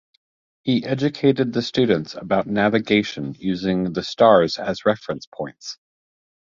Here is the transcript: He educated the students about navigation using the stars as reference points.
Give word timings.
He 0.63 0.83
educated 0.83 1.53
the 1.53 1.61
students 1.61 2.15
about 2.15 2.47
navigation 2.47 3.35
using 3.37 3.93
the 3.93 4.01
stars 4.01 4.57
as 4.57 4.83
reference 4.83 5.27
points. 5.31 5.77